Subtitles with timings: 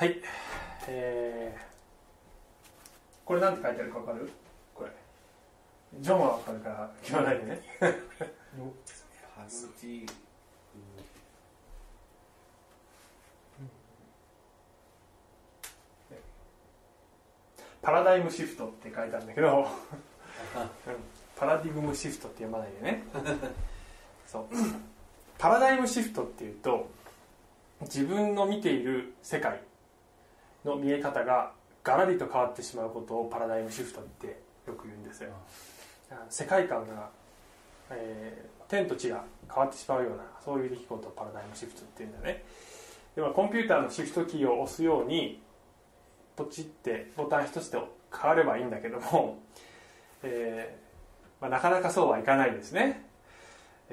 [0.00, 0.16] はい。
[0.88, 1.60] えー、
[3.26, 4.30] これなんて書いてあるか分かる？
[4.74, 4.90] これ。
[6.00, 7.60] ジョンは分かるから言わないでね。
[17.82, 19.66] パラダイムシフトって書いてあるんだけど、うん。
[21.36, 23.04] パラディグムシフトって読まないでね。
[24.26, 24.46] そう。
[25.36, 26.88] パラダイムシフトっていうと
[27.82, 29.60] 自分の見ている世界
[30.64, 34.26] の見え方がガラリと変わってしまうことをパラダイムシフトって
[34.66, 35.30] よく言うんですよ。
[36.28, 37.08] 世界観が、
[37.90, 42.44] えー天と地が変わってしまうようなそういう出来事をパラダイムシフトっていうんだね。
[43.16, 45.42] ではコンピューターのシフトキーを押すように
[46.36, 47.80] ポチってボタン一つで
[48.16, 49.40] 変わればいいんだけども、
[50.22, 53.04] えーまあ、なかなかそうはいかないですね。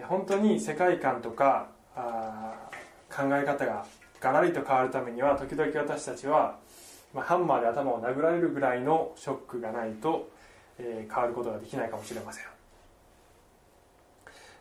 [0.03, 2.70] 本当に世界観とかあ
[3.09, 3.84] 考え方が
[4.20, 6.58] ガラリと変わるためには時々私たちは、
[7.14, 10.30] まあ、ハンマーで頭を殴られるぐらいのショックがないと、
[10.80, 12.45] えー変わることができないかもしれません。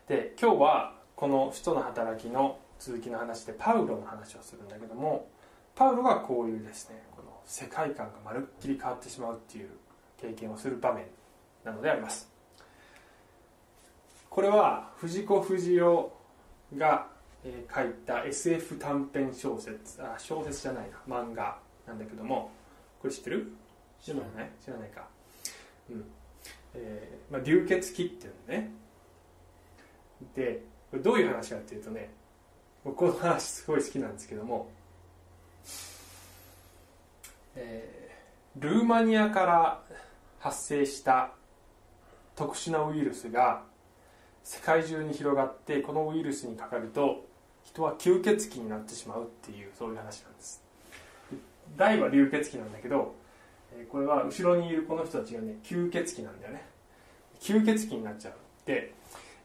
[0.07, 5.27] で今日はこの使徒の働きの続きの話でパウロの話をするんだけども
[5.75, 9.69] パウロがこういうですねこの世界観がまるっきり変わってしまうっていう
[10.21, 11.05] 経験をする場面
[11.63, 12.31] なのであります。
[14.29, 16.05] これは藤子不二雄
[16.77, 17.07] が
[17.47, 20.03] えー書いた SF 短編小説。
[20.03, 20.97] あ小説じゃないな。
[21.07, 21.57] 漫画。
[21.87, 22.51] なんだけども。
[23.01, 23.53] これ知ってる？
[24.01, 24.49] 知らない。
[24.63, 24.89] 知らない。
[24.89, 25.07] か。
[25.89, 26.05] うん。
[26.73, 28.71] えーまあ、流血鬼っていうのね。
[30.35, 32.09] でこれどういう話かっていうとね
[32.83, 34.67] 僕この話すごい好きなんですけども、
[37.55, 39.83] えールーマニアから
[40.39, 41.29] 発生した
[42.35, 43.61] 特殊なウイルスが
[44.43, 47.27] 世界中に広がってこのウイルスにかかると
[47.77, 50.63] 人は吸血鬼になってしまうっていうそういう話なんです。
[51.77, 53.13] 大は流血鬼なんだけど
[53.73, 56.65] えーこれは後ろにいるこの人たちがね吸血鬼なんだよね。
[57.39, 58.33] 吸血鬼になっちゃう。
[58.65, 58.93] で、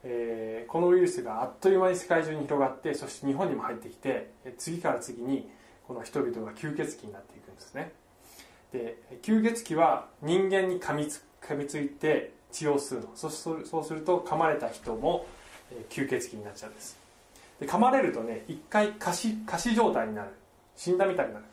[0.05, 5.51] えーこのウイルスがあっという間に世界中に広がってそして日本にも入ってきてえー次から次に
[5.87, 7.93] この人々が吸血鬼になっていくんですね。
[8.73, 13.11] で吸血鬼は人間に噛みつ噛みついて血を吸うの。
[13.15, 15.27] そそうそうすると噛まれた人も
[15.71, 17.02] えー吸血鬼になっちゃうんです。
[17.61, 20.31] で噛まれるとね一回仮死仮死状態になる。
[20.77, 21.45] 死んだみたいになる。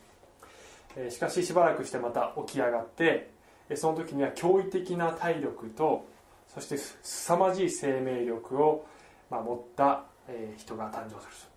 [0.96, 3.30] えーしかししばらくしてまた起き上がって
[3.70, 6.06] えーその時には驚異的な体力と
[6.48, 8.86] そしてす凄まじい生命力を、
[9.30, 11.48] まあ、持った、えー人が誕生す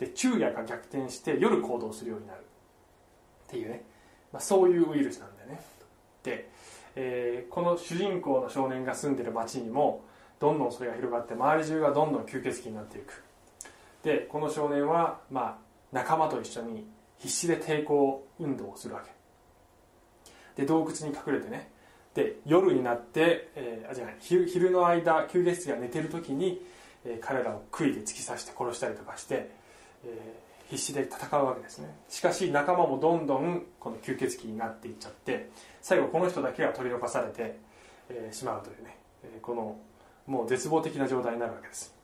[0.00, 0.06] る。
[0.06, 2.40] で昼夜が逆転して夜行動するようになる。
[2.40, 2.42] っ
[3.50, 3.84] ていうね、
[4.32, 5.60] まあ、そういうウイルスなんだよね。
[6.22, 6.50] で、
[6.94, 10.02] えーこの主人公の少年が住んでる町にも
[10.38, 13.24] どんどんそれが広がって周り中がどんどん吸血鬼になっていく。
[14.08, 15.56] でこの少年は、まあ、
[15.92, 16.88] 仲間と一緒に
[17.18, 20.62] 必死で抵抗運動をするわけ。
[20.62, 21.70] で洞窟に隠れてね。
[22.14, 26.64] で夜になって、えーあじゃない昼の間吸血鬼が寝てる時に、
[27.04, 29.50] えー彼らを杭で突き刺して殺したりとかして、
[30.06, 31.94] えー必死で戦うわけですね。
[32.08, 35.50] しかし仲間もどんどんこの吸血鬼になっていっちゃって
[35.82, 37.58] 最後この人だけが取り残されて、
[38.08, 39.76] えーしまうというね、えこの
[40.26, 41.94] もう絶望的な状態になるわけです。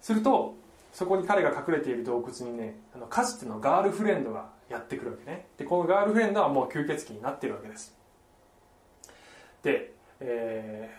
[0.00, 0.54] すると
[0.92, 5.46] そこに彼が隠れている洞窟にねあのかつてのガールフレンドがやってくるわけね。
[5.56, 7.96] でこのガールフレンドはもう吸血鬼になっているわけです。
[9.62, 10.90] で、え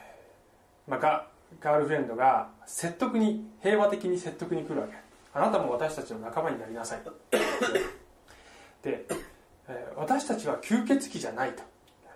[0.88, 1.28] ーまあ、ガ
[1.60, 4.94] ガールフレンドが説得に平和的に説得に来るわけ。
[5.34, 7.12] あなたも私たちの仲間になりなさいと。
[8.82, 9.06] で、
[9.68, 11.62] えー私たちは吸血鬼じゃないと。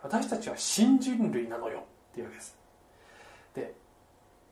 [0.02, 1.84] 私たちは新人類なのよ。
[2.12, 2.58] っていうわけです。
[3.56, 3.74] で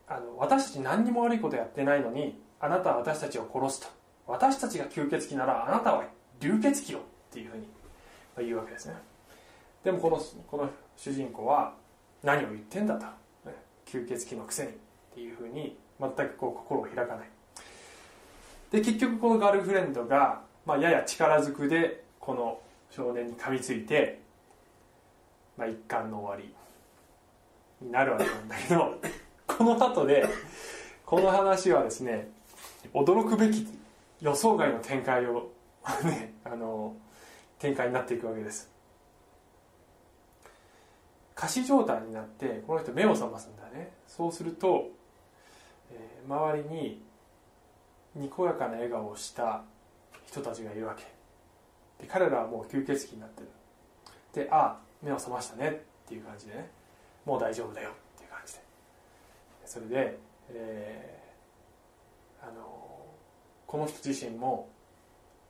[0.08, 3.88] あの私たち何にも悪いことやってないのにあなたは私たちを殺すと。
[4.28, 6.04] 私たちが吸血鬼ならあなたは
[6.40, 7.02] 流血鬼よっ
[7.34, 7.68] ていうふうに
[8.38, 8.96] 言うわけですね。
[9.84, 11.74] でもこのこの主人公は
[12.24, 13.06] 何を言ってんだと。
[13.92, 14.74] 吸血鬼のくせにっ
[15.14, 17.30] ていうふうに全くこう心を開かない。
[18.72, 22.60] で結局このガールフレンドが、まあ、やや力ずくでこの
[22.90, 24.22] 少年に噛みついて、
[25.58, 28.98] まあ、一巻の終わりになるわけなんだけど
[29.46, 30.26] この後で
[31.06, 32.30] この話はですね
[32.94, 33.68] 驚くべき
[34.22, 35.52] 予想外の展開を
[36.04, 36.96] ね あの
[37.60, 38.70] 展開になっていくわけです。
[41.36, 43.94] 仮死状態になってこの人目を覚ますんだね。
[44.08, 44.90] そうすると、
[45.92, 47.02] えー周りに
[48.14, 49.64] にこやかな笑顔をした
[50.28, 51.04] 人たちがいるわけ。
[52.00, 53.48] で彼らはもう吸血鬼になってる。
[54.34, 55.70] でああ目を覚ましたね。
[56.06, 56.70] っていう感じでね。
[57.26, 57.90] もう大丈夫だよ。
[57.90, 58.62] っていう感じで。
[59.66, 60.18] それで、
[60.50, 61.21] えー
[62.42, 63.06] あの
[63.68, 64.70] この人自身も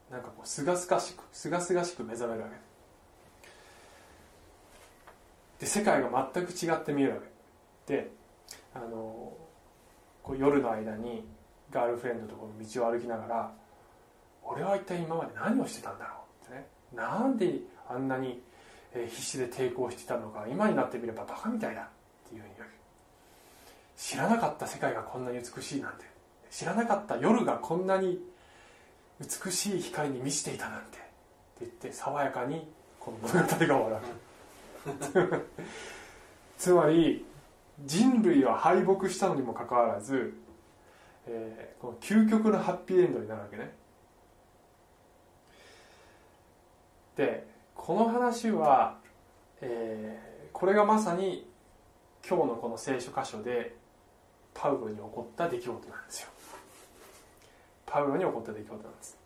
[0.09, 2.55] なんかこうすがすがしくすがすがしく目覚めるわけ。
[5.59, 7.17] で世界が全く違って見えるわ
[7.87, 7.93] け。
[7.95, 8.11] で
[8.73, 8.87] あの
[10.23, 11.25] こう夜の間に
[11.71, 13.51] ガールフレンドとこの道を歩きながら
[14.43, 16.67] 俺は一体今まで何をしてたんだろうってね。
[16.93, 18.41] なんであんなに
[18.93, 21.85] 必死で抵抗してたのか今になってみればバカみたいだっ
[22.29, 22.81] ていうふうに言うわけ。
[23.97, 26.10] 知らなかった世界がこんなに美しいなんて。
[26.51, 28.19] 知らなかった夜がこんなに
[29.19, 30.99] 美しい光に満ちていたなんてって
[31.61, 32.67] 言って爽やかに
[32.99, 34.01] この物語が終わ
[35.25, 35.45] る
[36.57, 37.25] つまり
[37.85, 40.33] 人類は敗北したのにもかかわらず、
[41.25, 43.73] えー、この究極のハッピーエンドになるわけね。
[47.15, 48.97] でこの話は、
[49.61, 51.49] えー、これがまさに
[52.27, 53.75] 今日のこの聖書箇所で
[54.53, 56.29] パウロに起こった出来事なんですよ。
[57.85, 59.17] パウロに起こった出来事なんです。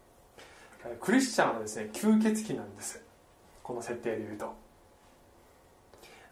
[1.02, 3.04] クリスチャンはですね吸血鬼なんです。
[3.64, 4.54] この設定でいうと。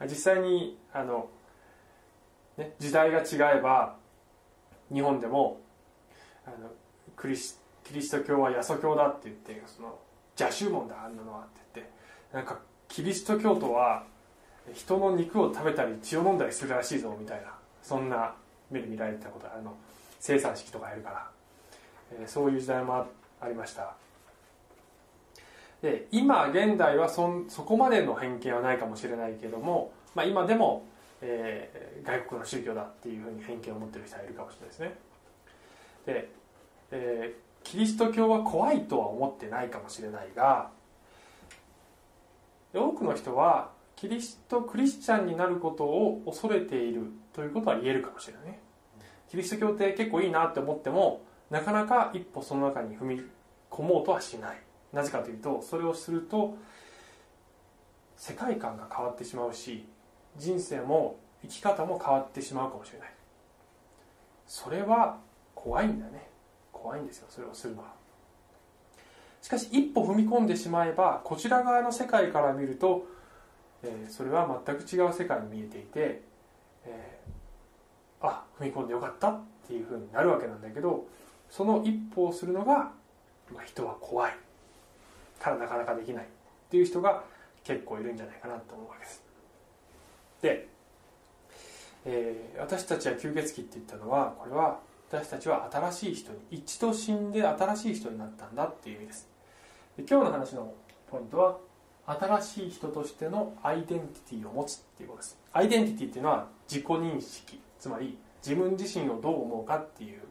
[0.02, 1.30] 実際にあの、
[2.58, 3.96] ね、時代が違えば
[4.92, 5.62] 日本でも
[6.46, 6.72] あの
[7.16, 10.00] クリスキリスト教はヤソ教だって言ってその
[10.40, 11.94] 邪宗門だあんなのはって言って
[12.34, 14.04] なんかキリスト教徒は
[14.74, 18.36] 人の肉を食べたり血を飲んだりするらしいぞみたいなそんな
[18.74, 19.76] 目で見られてたことあの
[20.20, 21.30] 生産式とかやるから、
[22.20, 23.06] えー、そういう時代も
[23.40, 23.96] ありました。
[25.82, 30.86] で今現代はそそこまでの偏見はないかもしれないけども、まあ、今でも、
[31.22, 34.96] えー、外国の宗教だっていうふうに偏見を持ってる人はいるかもしれないですね。
[36.06, 36.30] で、
[36.92, 40.70] えー、キリスト教は怖いとは思ってないかもしれないが
[42.74, 48.60] 多くの人はキリストクリスチャンになることを恐れているということは言えるかもしれないね。
[49.34, 53.22] キリスト教って結構いいなって思ってもなかなか一歩その中に踏み
[53.72, 54.62] 込もうとはしない。
[54.94, 56.56] なぜかというとそれをすると
[58.16, 59.88] 世界観が変わってしまうし
[60.38, 63.14] 人生も生き方も変わってしまうかもしれない。
[64.46, 65.18] それは
[65.56, 66.30] 怖いんだね。
[66.72, 67.88] 怖いんですよそれをするのは。
[69.42, 73.08] しかし一歩踏み込んでしまえばこちら側の世界から見ると、
[73.82, 76.22] えー、それは全く違う世界に見えていて、
[76.86, 77.43] えー、
[78.24, 81.06] あ踏み込んでよかったっていうふうになるわけなんだけど
[81.50, 82.92] その一歩をするのが、
[83.54, 84.34] まあ、人は怖い。
[85.44, 86.28] からなかなかできないっ
[86.72, 87.24] ていう人が
[87.64, 89.24] 結構いるんじゃないかなと思うわけです。
[90.42, 90.68] で、
[92.06, 94.80] えー、私たちは吸血鬼って言ったのはこれは
[95.12, 99.28] 私たちは新しい人に一度死んで新しい人になったんだっていう意味です。
[99.98, 100.74] で今日の話の
[101.12, 101.58] ポイントは
[102.06, 105.38] 新しい人としてのアイデンティティを持つっていうことです。
[105.52, 107.60] アイデンティティっていうのは自己認識。
[107.84, 110.22] つまり自分自身をどう思うかっていう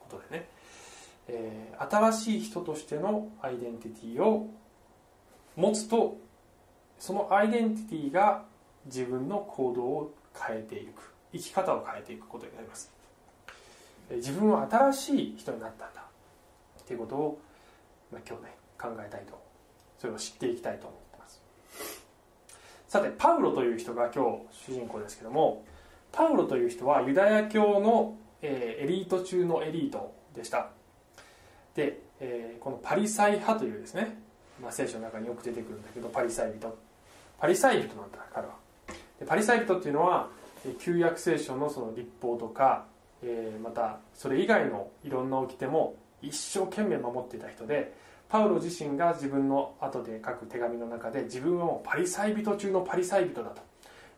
[0.00, 0.48] ことでね、
[1.28, 4.48] えー、新しい人としてのアイデンティティを
[5.54, 6.16] 持つと
[6.98, 8.44] そのアイデンティティが
[8.86, 12.90] 自分の行動を変えていく生き方を変えていくことになります。
[14.08, 16.00] え自分は新しい人になったんだ
[16.80, 17.38] っていうことを、
[18.10, 19.38] まあ、今日ね考えたいと
[19.98, 21.42] それを知っていきたいと思ってます。
[22.88, 25.66] さてパウロという人が今日主人公ですけども
[26.14, 30.70] パウロという人はユダヤ教の、えー、エリート中のエリートでした。
[31.74, 34.16] で、えー、このパリサイ派というですね、
[34.62, 36.72] まあ、聖書の中によく出てくるんだけどパリサイ人。
[37.38, 38.54] パリサイ人なんだ彼は。
[39.18, 40.28] でパリサイ人っていうのは
[40.78, 42.86] 旧約聖書のその立法とか、
[43.22, 47.92] えー、またそれ以外のいろんな掟も一生懸命守っていた人で
[48.28, 53.62] パウロ自身が自分の後で書く手紙の中で自分はもうパリサイ人中のパリサイ人だと。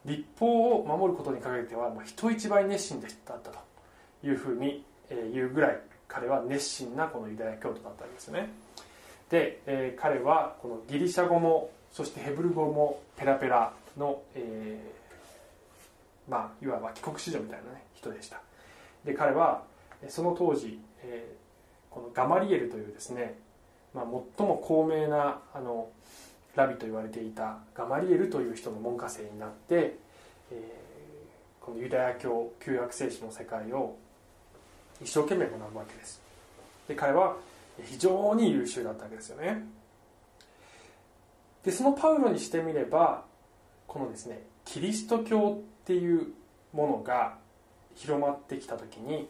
[0.06, 3.58] 立法を守ることに限ってはもう人一倍熱心でだったと
[4.24, 4.84] いうふうに
[5.32, 8.48] 言うぐらい彼は熱心なこのユダヤ教徒だったわけですね。
[9.30, 18.40] で、えー、彼はこのギリシャ語もそしてヘブル語もペラペラの、えー、まあいわば帰国子女みたいな、ね、人でした。
[19.04, 19.62] で彼は
[20.08, 23.38] その当時、えー、このガマリエルというですね、
[23.94, 24.04] まあ、
[24.36, 25.88] 最も高名なあの
[26.56, 29.98] ラビと言われていたガマリエルという人の門下生になって、
[30.50, 33.96] えー、このユダヤ教旧約聖書の世界を
[35.02, 36.20] 一生懸命学ぶわけです。
[36.88, 37.36] で彼は
[37.84, 39.66] 非常に優秀だったわけですよね。
[41.64, 43.24] でそのパウロにしてみれば
[43.88, 46.28] このですねキリスト教っていう
[46.72, 47.38] ものが
[47.96, 49.28] 広まってきた時に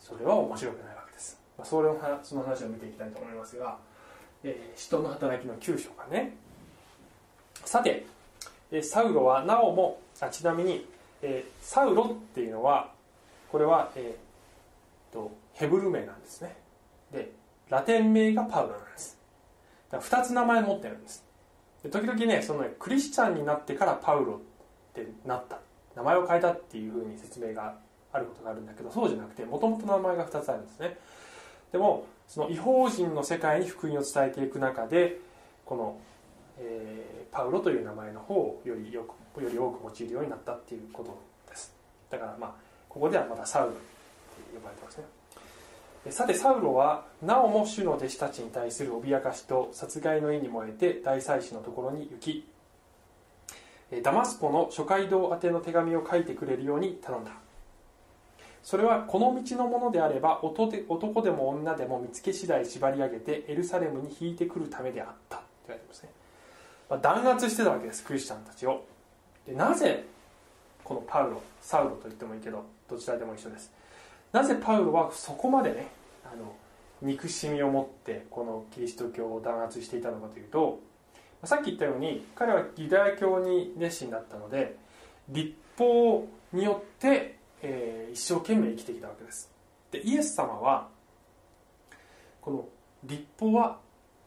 [0.00, 3.78] それは面白くないわけです、まあ、それのその話を見ていきたいと思いますが、
[4.44, 6.36] えー、人の働きの9章がね
[7.74, 8.06] さて
[8.84, 10.86] サウロはなおもあちなみに、
[11.22, 12.92] え、サウロっていうのは
[13.50, 16.56] これは、えーと、ヘブル名なんですね。
[17.10, 17.32] で
[17.68, 19.18] ラテン名がパウロなんです。
[19.90, 21.24] だから2つ名前持ってるんです。
[21.82, 24.38] で時々ねそのクリスチャンになってからパウロっ
[24.94, 25.58] てなった。
[25.96, 27.74] 名前を変えたっていうふうに説明が
[28.12, 30.96] あることがあるんだけどそうじゃなくてもともと名前が2つあるんですね。
[31.72, 35.18] でもその違法人の世界に福音を伝えていく中で
[35.66, 35.98] この、
[36.58, 41.18] えー、パウロという名前の方をよりよくより多く用いるようになったっていうこと
[41.48, 41.74] です。
[42.10, 42.54] だからまあ
[42.88, 43.78] ここではまだサウロって
[44.54, 45.04] 呼ばれてますね。
[46.12, 52.46] さてサウロはなおも主の弟子たちに対する脅かしと殺害の意に燃えて大祭司のところに行き
[54.02, 57.32] ダマスコの諸街道宛ての手紙を書いてくれるように頼んだ。
[58.62, 65.36] それはこの道のものであれば男でも女でも見つけ次第縛り上げてエルサレムに引いてくるためであった。
[65.36, 66.10] って言われてますね、
[66.88, 68.84] 弾圧してたわけですクリスチャンたちを。
[69.46, 70.04] でなぜ
[70.82, 73.72] このパウロサウロと言ってもいいけどどちらでも一緒です。
[74.32, 75.88] なぜパウロはそこまでね
[76.24, 76.54] あの
[77.02, 80.80] 憎しみを持ってこのキリスト教を弾圧していたのかというと
[81.44, 84.76] さっき言ったように彼はユダヤ教に熱心だったので
[85.28, 89.50] 立法によって、えー、一生懸命生きてきたわけです。
[89.90, 90.88] でイエス様は
[92.40, 92.68] この
[93.04, 93.78] 立法は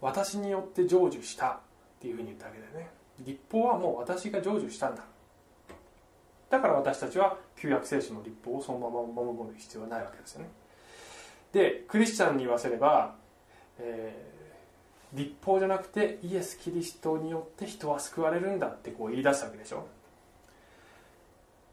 [0.02, 1.60] 私によって成就した
[1.98, 2.90] っていうふうに言ったわけだよね。
[3.20, 5.04] 立法はもう私が成就したんだ。
[6.50, 9.02] だから私たちは旧約聖書の立法をそのまま
[9.34, 10.50] 守る必要はないわけですよね。
[11.52, 13.16] でクリスチャンに言わせれば、
[13.80, 19.88] えー、立法じゃなくてイエス・キリストによって人は救われるんだってこう言い出すわけでしょ。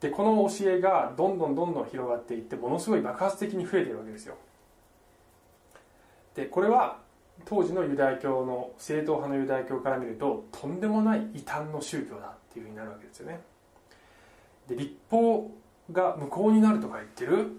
[0.00, 4.36] でこの教えがどんどんどんどん広がっていってものすごい爆発的に増えているわけですよ。
[6.34, 7.03] でこれは
[7.44, 13.40] 当時のユダヤ教の正統派のユダヤ教から見るととんでもない異端の宗教だっていうふうになるわけですよね。
[14.68, 15.50] で立法
[15.92, 17.52] が無効になるとか言ってる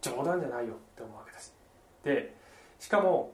[0.00, 1.54] 冗談じゃないよって思うわけです。
[2.02, 2.34] で
[2.78, 3.32] しかも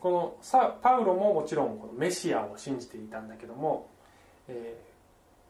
[0.00, 3.88] このサパウロももちろんこのメシアを信じていたんだけども、
[4.46, 4.78] え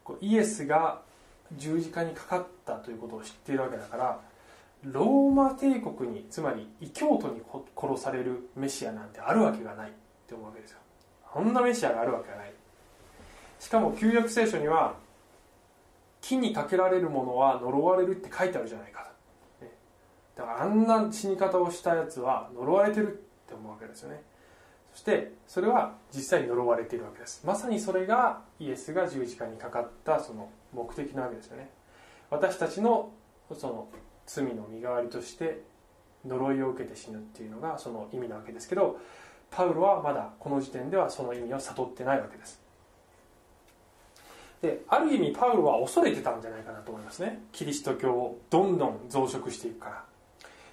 [0.04, 1.02] ー、イエスが
[1.56, 4.20] 十字架にかかったということを知っているわけだから
[4.84, 7.42] ローマ帝国につまり異教徒に
[7.76, 9.92] 殺されるメシアなんてあるわけがないっ
[10.26, 10.78] て思うわけですよ。
[11.32, 12.52] そんなメシアがあるわけがない。
[13.58, 14.94] しかも旧約聖書には
[16.20, 19.08] 木にかけられるものは呪われるって書いてあるじゃないかと。
[20.42, 23.10] だからあんな死に方をしたやつは呪われてるっ
[23.48, 24.22] て思うわけですよね。
[24.92, 27.44] そしてそれは実際に呪われているわけです。
[27.44, 31.70] まさにそれがイエスが十字架にかかったその目的なわけですよね。
[32.30, 33.10] 私たちの
[33.52, 33.88] その
[34.28, 35.62] 罪の身代わりとして
[36.26, 38.98] 呪いを受けて死ぬっていうのがその意味なわけですけど
[39.50, 42.60] パウロはまだこの時点ではその意味を悟ってないわけです。
[44.60, 47.42] である意味パウロは恐れてたんじゃないかなと思いますね。
[47.52, 50.04] キリスト教をどんどん増殖していくから。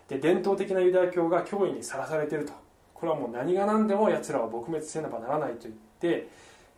[0.09, 2.53] で伝統的なユダヤ教が脅威にさらされてると。
[2.93, 6.27] これはもう何が何でも奴らを撲滅せねばならないと言って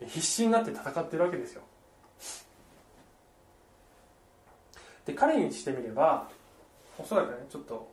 [0.06, 1.62] 必死になって戦ってるわけですよ。
[5.06, 6.28] で彼にしてみれば
[6.98, 7.88] おそらくねちょっと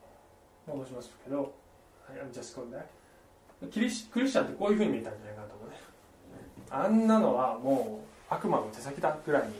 [0.68, 1.54] 戻しますけど。
[2.32, 2.86] じゃあこれね
[3.72, 5.76] キリシクリスチャンってこういうふうに見えたんじゃないかなと思うね。
[6.70, 9.54] あんなのはもう悪魔の手先だぐらいに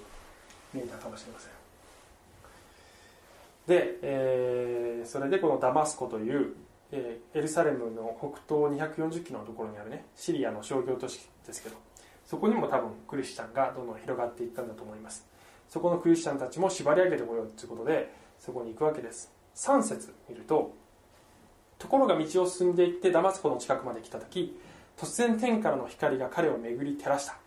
[0.74, 1.52] 見えたかもしれません。
[3.68, 6.54] で、えー、それでこのダマスコという、
[6.92, 11.76] えー、エルサレムの北東240キロのところにあるねシリアの商業都市ですけど
[12.26, 15.26] そこにも多分クリスチャンがどんどん広がっていったんだと思います。
[15.68, 19.35] そこのクリスチャンたちも縛り上げてこようということでそこに行くわけです。
[19.56, 20.74] 3節見ると
[21.78, 24.58] ところが道を進んでいってダマスコの近くまで来た時
[24.98, 27.38] 突然天からの光が彼を巡り照らした、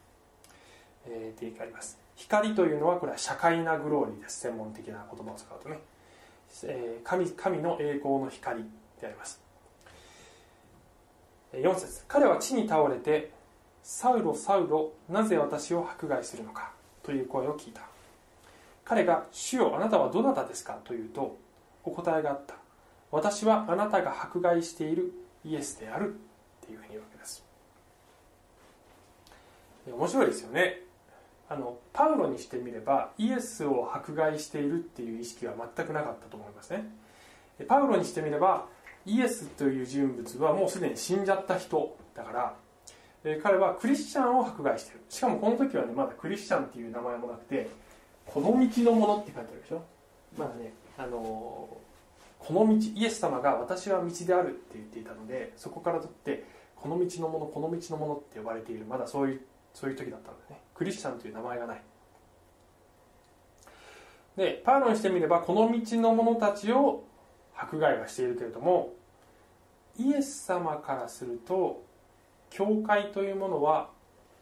[1.06, 1.98] えー、って書あります。
[2.16, 4.40] 光というのはこれは社会なグローリーです。
[4.40, 5.78] 専門的な言葉を使うとね。
[6.64, 8.64] え神神の栄光の光
[9.00, 9.40] であります。
[11.52, 12.04] 4節。
[12.08, 13.30] 彼は地に倒れて
[13.82, 16.72] 「サウロサウロなぜ私を迫害するのか」
[17.02, 17.82] という声を聞いた。
[18.84, 21.36] 彼が「主よあなたはどなたですか?」というと
[21.88, 22.54] お答えがあった
[23.10, 25.12] 「私はあなたが迫害している
[25.44, 26.14] イエスである」
[26.62, 27.44] っていうふうに言うわけです。
[29.86, 30.82] 面白いですよね。
[31.48, 36.84] あのパウロにしてみればイエスを迫害しているっていう意識は全くなかったと思いますね。
[37.66, 38.66] パウロにしてみれば
[39.06, 42.54] イエスという人物はもうすでに死んじゃった人だから
[43.42, 45.00] 彼はクリスチャンを迫害してる。
[45.08, 47.70] しかもこの時はねまだクリスチャンっていう名前もなくて
[48.26, 49.82] この道のものって書いてあるでしょ。
[50.36, 51.68] まだねあの
[52.38, 56.44] この道イエス様が私は道であるって言っていたのでそこから取って
[56.76, 58.84] この道のものこの道のものって呼ばれている。
[58.84, 59.40] まだそういう
[59.74, 60.60] そういう時だったんだね。
[60.74, 61.82] クリスチャンという名前がない。
[64.36, 67.04] でパウロにしてみればこの道の者たちを
[67.56, 68.94] 迫害はしているけれども
[69.98, 71.82] イエス様からすると
[72.50, 73.90] 教会というものは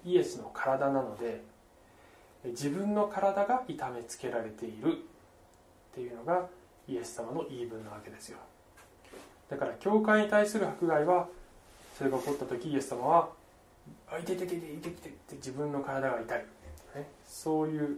[0.04, 1.42] イエスの体なので
[2.44, 4.98] 自分の体が痛めつけられている。
[5.96, 6.46] っていうのが
[6.86, 8.36] イエス様の言い分なわけですよ。
[9.48, 11.26] だから教会に対する迫害は
[11.96, 13.30] それが起こった時イエス様は
[14.06, 16.44] 「あいていていていていてて」って自分の体が痛い、
[16.96, 17.96] ね、そういう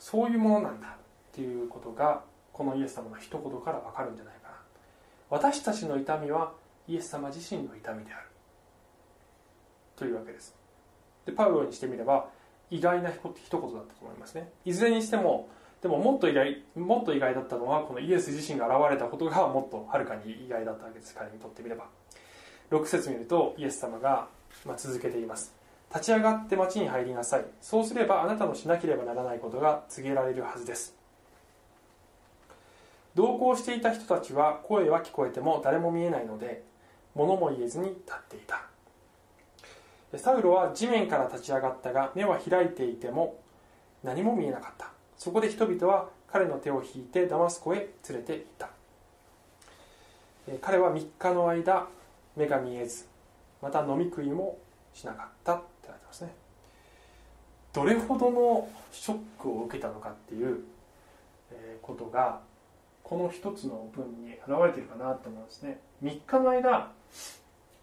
[0.00, 0.90] そういうものなんだっ
[1.32, 4.54] ていうことがこのイエス様の一言から分かるんじゃないかな。
[5.30, 6.52] 私たちの痛みは
[6.88, 8.26] イエス様自身の痛みである。
[9.94, 10.56] というわけです。
[11.24, 12.28] でパウロにしてみれば
[12.70, 14.50] 意外な一言だったと思いますね。
[14.64, 15.48] いずれにしても
[15.82, 21.14] でももっと意外もっと意外だったのはこのイエス自身が現れたことがもっとはるかに意外だったわけです。
[21.14, 21.86] 彼にとってみれば。
[22.70, 24.28] 6節見るとイエス様が、
[24.64, 25.54] まあ、続けています。
[25.94, 27.44] 立ち上がって町に入りなさい。
[27.60, 30.96] そうすればあなたのしなければならないことが告げられるはずです。
[33.14, 36.64] 同行していた人たちは声は聞こえても誰も見えないので
[37.14, 38.62] 物も言えずに立っていた。
[40.16, 43.40] サウロは地面から立ち上がったが目は開いていても
[44.02, 44.95] 何も見えなかった。
[45.16, 48.70] そこで人々は彼の手を引いてダマスコへ連れて行った。
[50.60, 51.88] 彼は3日の間
[52.36, 53.06] 目が見えず
[53.60, 54.58] また飲み食いも
[54.94, 56.32] しなかったって書いてますね。
[57.72, 60.60] どれほどのショックを受けたのかっていう
[61.82, 62.40] ことが
[63.02, 65.80] この一つの文に表れてるかなと思うんですね。
[66.02, 66.92] 3日の間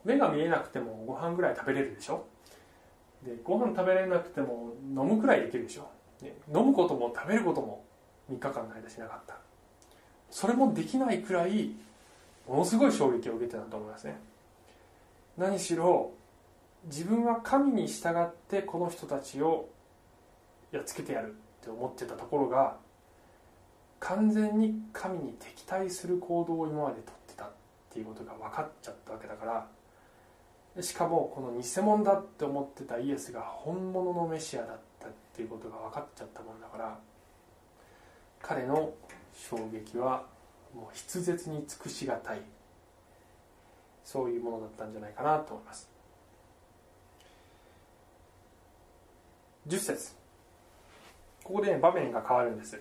[0.05, 2.25] 目が見えなくてもご飯ぐらい食べれるでしょ？
[3.23, 5.89] でご飯食べれなくても飲むくらいできるでしょ？
[6.21, 7.83] ね飲むことも食べることも
[8.31, 9.37] 3日間の間しなかった。
[10.29, 11.71] それもできないくらい
[12.47, 14.19] ものすごい衝撃を受けてたと思いますね。
[15.37, 16.11] 何しろ
[16.85, 19.69] 自分は神に従ってこの人たちを
[20.71, 22.75] やっつけてやるって思ってたところが
[23.99, 27.51] 完全に神に敵対する行動を今までとってたっ
[27.89, 29.67] ていうことが分かっちゃったわけだか
[30.75, 34.92] らしかもこの偽物だって思ってたイエスが本物のメシアだった
[35.33, 36.97] っていうことが分かっちゃったもんだから
[38.41, 38.93] 彼の
[39.33, 40.25] 衝撃は
[40.75, 42.41] もう筆舌に尽くしがたい。
[44.03, 45.89] そういうものだったんじゃないかなと思います。
[49.67, 50.11] 10節。
[51.43, 52.79] ここで、ね、場面が変わるんです。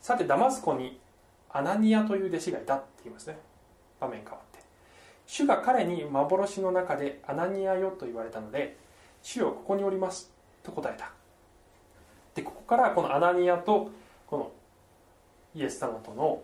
[0.00, 1.00] さてダマスコに
[1.50, 3.38] アナニアという弟子がいたって言いますね。
[4.00, 4.64] 場面変わって。
[5.26, 8.76] 主が彼に幻の中でアナニアよと言われたので
[9.22, 10.33] 主よここにおります
[10.64, 11.12] と答えた。
[12.34, 13.92] でここからこのアナニアと
[14.26, 14.50] この
[15.54, 16.42] イエス様との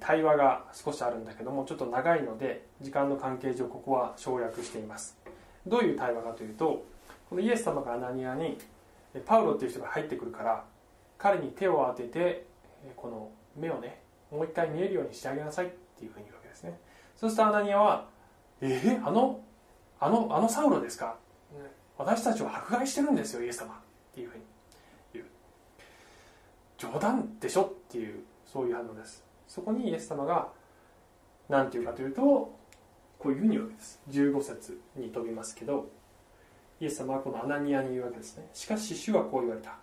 [0.00, 5.16] 対話が少しあるんだけどもちょっと長いので時間の関係上ここは省略しています。
[5.66, 6.84] どういう対話かというと
[7.28, 8.58] このイエス様がアナニアに
[9.24, 10.64] パウロっていう人が入ってくるから
[11.18, 12.46] 彼に手を当てて
[12.96, 15.68] この目をねもう一回見えるようにしてあげなさいっ
[15.98, 16.78] ていうふうに言うわけですね。
[17.16, 18.06] そうするとアナニアは
[18.60, 19.40] 「えー、あの
[19.98, 21.16] あのあのサウロですか？
[21.98, 23.78] 私たちを迫害してるんですよイエス様」っ
[24.14, 24.44] ていうふうに
[25.14, 25.26] 言う。
[26.78, 29.24] 冗談でしょっていうそういう反応です。
[29.48, 30.48] そこにイエス様が
[31.48, 32.22] 何て言うかというと
[33.18, 34.00] こういうふうに言うわけです。
[34.10, 35.88] 15節に飛びますけど
[36.80, 38.48] イエス様はこのアナニアに言うわけですね。
[38.52, 39.78] しかし主はこう言われた。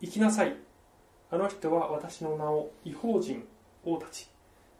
[0.00, 0.56] 行きなさい。
[1.30, 3.46] あの人は私の名を違法人
[3.84, 4.28] 王たち。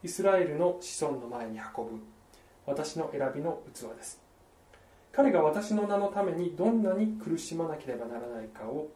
[0.03, 2.03] イスラエルの子孫の前に運ぶ。
[2.67, 4.28] 私の選びの器です。
[5.19, 8.87] 彼が私の名のためにどんなに苦しまなければならないかを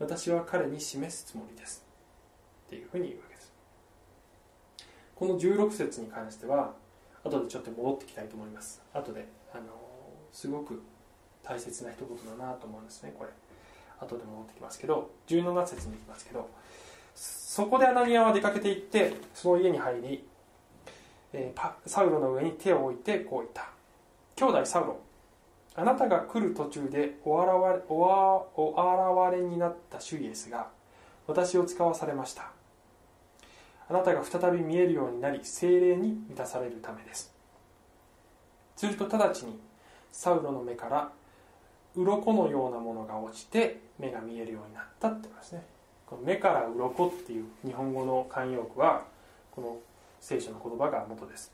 [0.00, 1.86] 私は彼に示すつもりです。
[2.66, 3.52] っていうふうに言うわけです。
[5.14, 6.74] この16節に関しては
[7.22, 8.82] 後でちょっと戻ってきたいと思います。
[8.92, 9.62] 後であの
[10.32, 10.82] すごく
[11.44, 13.30] 大切な一言だなと思うんですねこれ。
[14.00, 16.50] 後で戻ってきますけど17節に行きますけど
[17.14, 20.24] そこでアナニアは出かけていってその家に入り、
[21.32, 23.70] えー、サウロの上に手を置いてこう言った。
[24.34, 25.09] 兄弟サウロ。
[25.76, 27.94] あなたが来る途中でお現れお
[28.56, 30.68] お現れになった主イエスが
[31.26, 32.50] 私を使わされました。
[33.88, 37.32] あなたが再び見えるようになり精霊に満たされるためです。
[38.76, 39.58] すると直ちに
[40.12, 41.10] サウロの目から
[41.96, 45.64] 鱗のようなものが落ちて目が見えるようになったってことですね。
[46.06, 49.04] この目から鱗っていう日本語の慣用句は
[49.52, 49.76] この
[50.20, 51.52] 聖書の言葉が元です。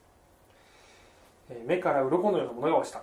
[1.66, 3.02] 目から鱗のようなものが落ちた。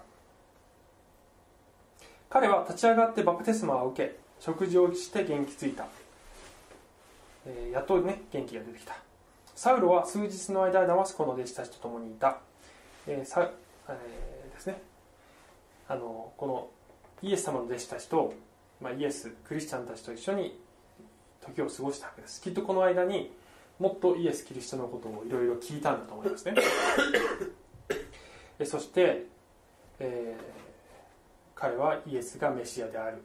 [2.33, 5.85] 彼は立ち上がってバプテスマを受け食事をして元気ついた、
[7.45, 8.97] えー、やっとね元気が出てきた。
[9.53, 12.39] サウロは数日の間ダマスコの弟子たちと共にいた、
[13.05, 13.51] えーさ
[13.87, 14.81] えー、ですね。
[15.87, 16.69] あのこの
[17.21, 18.33] イエス様の弟子たちと、
[18.81, 20.59] まあ、イエスクリスチャンたちと一緒に
[21.39, 22.41] 時を過ごしたわけです。
[22.41, 23.31] きっとこの間に
[23.77, 26.55] もっとイエス・キリストのことをいろいろ聞いたんだと思いますね。
[28.57, 29.27] えそして、
[29.99, 30.35] え
[31.63, 33.23] 彼はイエスがメシアである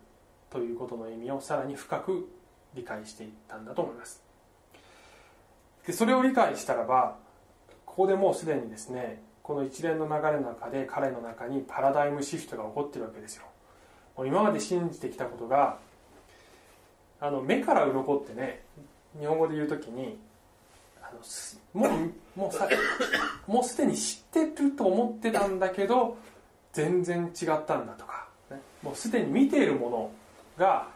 [0.49, 2.29] ということの意味をさらに深く
[2.73, 4.23] 理解していったんだと思います。
[5.85, 7.17] でそれを理解したらば
[7.85, 13.43] ここでもうすでにですねこの一連の流れの中で彼の中にパラダイムシフトが起こってるわけですよ。
[14.17, 15.79] もう今まで信じてきたことが
[17.19, 18.63] あの目から鱗ってね
[19.19, 20.17] 日本語で言う時に
[21.03, 21.11] あ
[21.75, 21.89] のも
[22.37, 22.69] うもうさ
[23.49, 26.17] もうすでに知ってると思ってたんだけど
[26.73, 28.28] 全然違ったんだとか、
[28.89, 30.11] もうすでに見ているもの
[30.57, 30.89] が、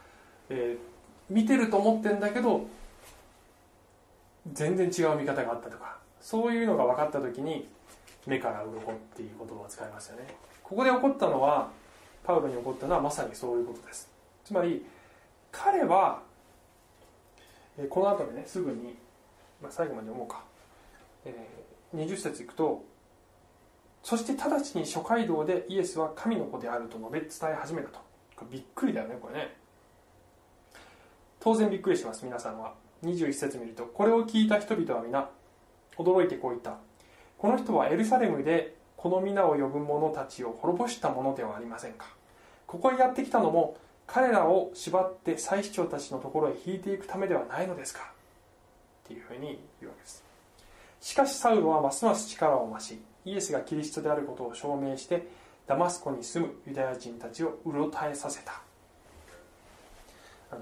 [0.48, 0.92] えー
[1.31, 2.66] 見てると思ってんだけど
[4.52, 7.68] 全然違う見方があったとかそういうのが分かった時に
[8.26, 10.26] 目から鱗っていう言葉を使いますよね。
[10.62, 11.70] ここで起こったのは
[12.24, 14.11] パウロに起こったのはまさにそういうことです。
[14.44, 14.85] つまり
[15.50, 16.20] 彼は
[17.78, 18.94] えこの後でねすぐに、
[19.62, 20.42] まあ、最後まで読もうか、
[21.24, 22.85] えー20節いくと
[24.02, 27.98] そして直ちに諸街道でイエスは神の子であると述べ伝え始めたと。
[28.36, 29.56] これびっくりだよねこれね。
[31.40, 32.74] 当然びっくりします皆さんは。
[33.04, 35.28] 21節見るとこれを聞いた人々は皆
[35.96, 36.76] 驚いてこう言った。
[37.38, 42.06] この人はエルサレムでこの皆を呼ぶ者たちを滅ぼしたものではありませんか。
[42.66, 48.12] ここへやってきたのも彼らを縛って祭司長たちのところへ引いていくためではないのですか。
[49.04, 50.24] っていうふうに言うわけです。
[51.00, 55.26] しかしサウロはますます力を増しイエスがキリストであることを証明して
[55.66, 58.61] ダマスコに住むユダヤ人たちをうろたえさせた。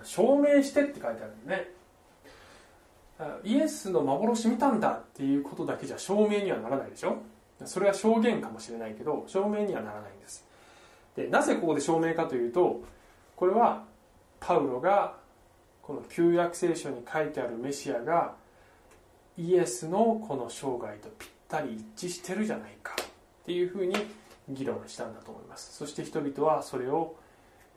[0.05, 1.71] 証明してって書いてあるんでね
[3.45, 7.19] イエスの幻見たんだっていうことだけじゃ証明にはならないでしょ。
[7.65, 10.47] それは証言かもしれないけど証明にはならないんです。
[11.17, 12.83] でなぜここで証明かというと
[13.37, 13.85] これは
[14.39, 15.17] パウロが
[15.83, 18.35] この旧約聖書に書いてあるメシアが
[19.37, 23.95] イエスのこの生涯とぴったり一致してるじゃないかっていうふうに
[24.49, 25.77] 議論したんだと思います。
[25.77, 27.17] そして人々はそれを、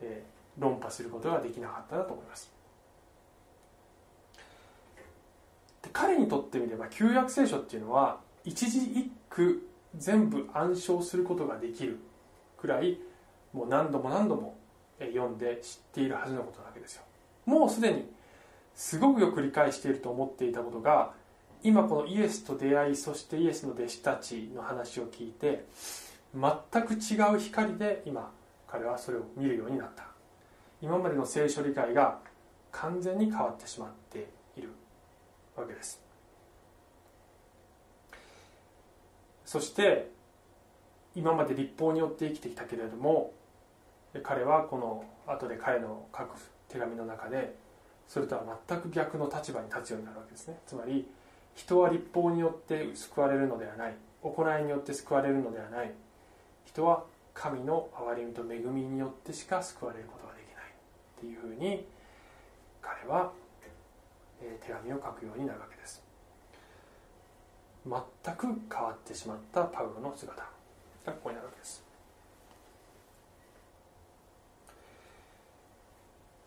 [0.00, 2.52] えー論破することができなかったんだと思います。
[5.82, 11.98] で彼にとってみれば旧約聖書っていうのは一字一句全部暗唱することができる
[12.56, 12.98] くらい
[13.52, 14.56] もう何度も何度も
[14.98, 17.02] 読んで知っているはずのことなわけですよ。
[17.46, 18.08] もうすでに
[18.74, 21.12] すごくよく理解していると思っていたことが
[21.64, 25.64] 今このイエスと出会いそしてイエスの弟子たちの話を聞いて
[26.34, 28.30] 全く違う光で今
[28.68, 30.04] 彼はそれを見るようになった。
[30.82, 32.18] 今までの聖書理解が
[32.70, 34.68] 完全に変わってしまっている
[35.56, 36.02] わけです。
[39.46, 40.10] そして
[41.14, 43.32] 今まで立法によって生きてきたけれども
[44.22, 46.36] 彼はこの後で彼の書く
[46.68, 47.54] 手紙の中で
[48.06, 50.58] それとは全く逆の立場に立つようになるわけですね。
[50.66, 51.08] つまり
[51.54, 53.94] 人は立法によって救われるのではない。
[54.22, 55.92] 行いによって救われるのではない。
[56.64, 61.86] 人は神の憐れみと恵みによってしか救われることができないっていうふうに
[62.80, 63.32] 彼は
[64.40, 66.02] 手紙を書くようになるわけです。
[67.86, 70.54] 全く変わってしまったパウロの姿。
[71.04, 71.84] がここになるわけです。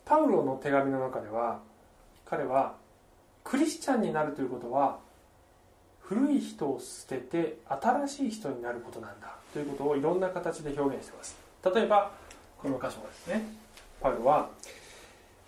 [0.06, 1.60] パウロの手紙の中では
[2.26, 2.76] 彼は
[3.48, 5.00] クリスチャンになるということは
[6.02, 11.38] 古い人を捨てて新しい人になることなんだということをいろんな形で表現しています。
[11.74, 12.12] 例えば
[12.62, 13.44] この箇所ですね。
[14.02, 14.50] パウロは、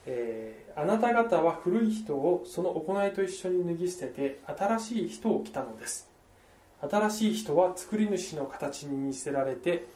[0.05, 6.07] えーあなた方は古い人をその行いと一緒に脱ぎ捨てて新しい人を着たのです。
[6.89, 9.87] 新しい人は作り主の形に似せられて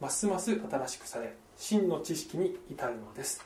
[0.00, 3.42] ますます新しくされ真の知識に至るのです。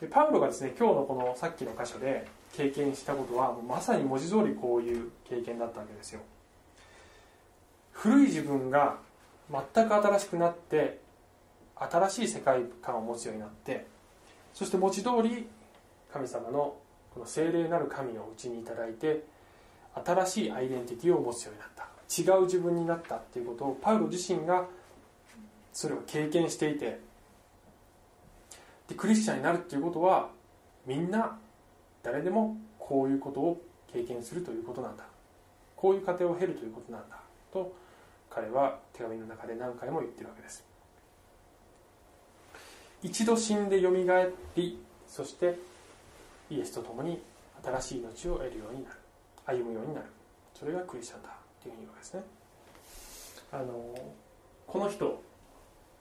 [0.00, 6.20] でパウロがですね今日のこのさっきの箇所で経験したことはもうまさに文字通りこういう経験だったわけですよ。
[7.92, 8.98] 古い自分が
[9.50, 11.00] 全く新しくなって
[11.76, 13.86] 新しい世界観を持つようになって
[14.54, 15.46] そして文字通り
[16.12, 16.76] 神様の
[17.14, 19.24] この聖霊なる神をうちにいただいて
[19.94, 21.86] 新しいアイデンティティを持つようになった。
[22.08, 24.66] 違う自分になったっていうことをパウロ自身が
[25.72, 27.00] それを経験していて
[28.88, 30.30] でクリスチャンになるっていうことは
[30.86, 31.38] みんな
[32.02, 33.60] 誰でもこういうことを
[33.92, 35.04] 経験するということなんだ。
[35.74, 37.18] こういう過程を経るということなんだ。
[37.52, 37.74] と
[38.30, 40.64] 彼は手紙の中で何回も言ってるわけです。
[43.02, 45.58] 一度死んでよみがえりそして
[46.50, 47.20] イエスと共に
[47.62, 48.96] 新しい命を得るようになる。
[49.46, 50.06] 歩むようになる。
[50.54, 51.30] それがクリスチャンだ
[51.62, 52.22] というふうに言うわけですね。
[53.52, 54.14] あの
[54.66, 55.22] この人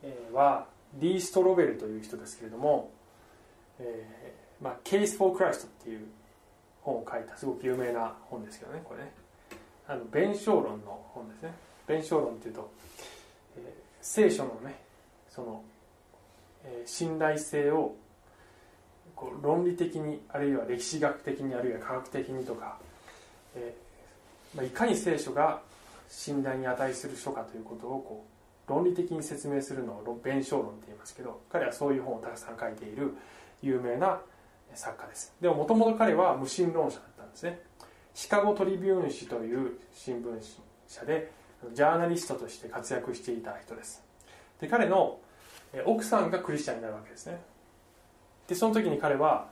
[0.03, 2.91] えーはディースト・ロベルという人ですけれども
[3.79, 6.07] 「えーまあ、Case for Christ」っていう
[6.81, 9.11] 本を書いたすごく有名な本ですけどねこれね。
[9.87, 11.53] あの弁証論の本ですね。
[11.85, 12.69] 弁証論っていうと、
[13.57, 14.75] えー聖書のね
[15.29, 15.63] その、
[16.63, 17.95] えー信頼性を
[19.15, 22.77] こう論理的にあるいは歴史学的にあるいは科学的にとか、
[23.55, 25.61] えーまあ、いかに聖書が
[26.09, 28.34] 信頼に値する書かということをこう
[28.67, 33.13] 論理的に説明するのを弁証論って言いますけど彼はそういう本をたくさん書いている
[33.61, 34.19] 有名な
[34.73, 35.33] 作家です。
[35.39, 37.61] でももともと彼は無神論者だったんですね。
[38.13, 40.25] シカゴトリビューン紙という新聞
[40.87, 41.31] 社で
[41.73, 44.03] ジャーナリストとして活躍していた人です。
[44.59, 45.19] で彼の
[45.85, 47.41] 奥さんがクリスチャンになるわけですね。
[48.47, 49.47] でその時に彼は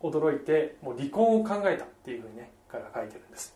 [0.00, 3.55] 驚いてもう離婚を考えたっていうふうにね彼は書いてるんです。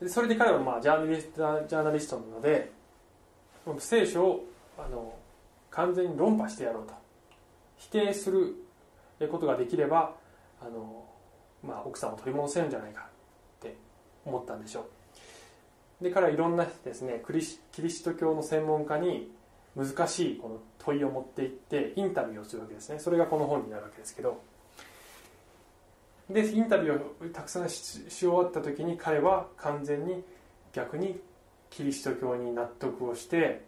[0.00, 2.70] でそれで彼はまあジャーナリストジャーナリストなので
[3.78, 4.44] 聖書を
[4.78, 5.14] あの
[5.70, 6.94] 完全に論破してやろうと。
[7.76, 8.56] 否定する
[9.30, 10.14] ことができれば
[10.60, 11.04] あの、
[11.62, 13.04] まあ、奥さんを取り戻せるんじゃないかっ
[13.60, 13.76] て
[14.24, 14.86] 思ったんでしょ
[16.00, 16.04] う。
[16.04, 17.40] で彼はいろんなですねクリ
[17.72, 19.30] キリスト教の専門家に
[19.76, 22.98] 難しいこの問いを持っていってインタビューをするわけですね。
[22.98, 24.40] それがこの本になるわけですけど。
[26.30, 30.22] でインタビューをたくさんし終わった時に彼は完全に
[30.72, 31.18] 逆に
[31.70, 33.64] キリスト教に納得をして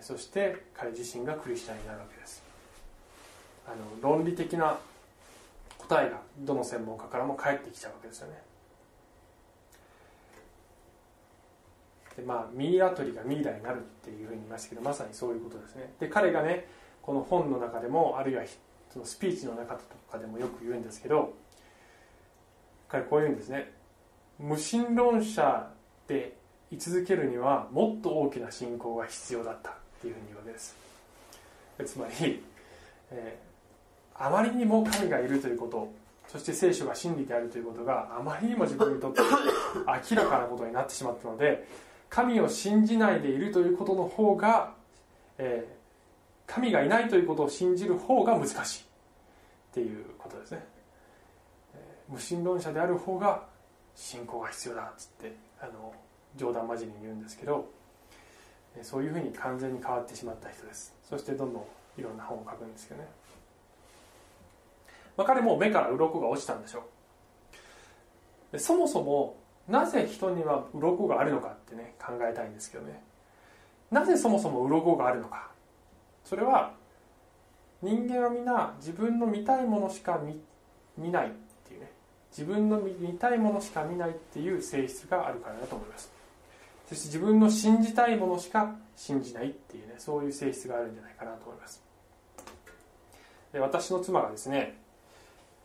[0.00, 2.42] そして彼自身がクリスチャンになるわけです。
[3.66, 3.76] あの
[4.16, 4.78] 論理的な
[5.78, 8.42] 答えがどの専門家からも返ってきちゃうわけですよね。
[12.16, 15.92] でまあミイラ取りがミイラになるっていうふうに言いましたけどまさにそういうことですね。
[16.00, 16.66] で彼がね
[17.02, 18.42] この本の中でもあるいは
[18.92, 21.34] そのスピーチの中とかでもよく言うんですけど
[22.88, 23.72] 彼こう言うんですね。
[24.38, 25.70] 無神論者
[26.06, 26.36] で
[26.70, 30.76] 居続けるにはもっと大きな信仰が必要だったっていうふうに言うわけです。
[31.84, 32.42] つまり、
[33.10, 35.92] えー、あまりにも神がいるということ
[36.28, 39.20] そして聖書が真理であるということがあまりにも自分にとって
[40.10, 41.66] 明らかなことになってしまったので
[42.08, 44.72] 神を信じないでいるということの方が、
[45.38, 48.84] えー、神がいないということを信じる方が難しいっ
[49.74, 50.64] ていうことですね、
[52.08, 53.42] 無神論者である方が
[53.94, 55.92] 信仰が必要だっつってあの
[56.36, 57.68] 冗談交じりに言うんですけど
[58.82, 60.94] そういうふうに完全に変わってしまった人です。
[61.02, 61.64] そしてどんどん
[61.98, 63.08] いろんな本を書くんですけどね、
[65.16, 66.84] まあ、彼も目から鱗が落ちたんでしょ
[68.52, 68.58] う。
[68.58, 73.02] そもそもなぜ人には鱗があるのかってね考えたいんですけどね。
[73.90, 75.50] なぜそもそも鱗があるのか。
[76.24, 76.74] それは
[77.82, 80.38] 人間は皆自分の見たいものしか見
[80.98, 81.32] 見ない。
[82.36, 86.10] 自分の見たいものしか見ないっていう性質があるからだと思います。
[86.88, 91.82] そして自分の信じたいものしか信じないっていうねそういう性質があるんじゃないかなと思います。
[93.52, 94.78] で私の妻がですね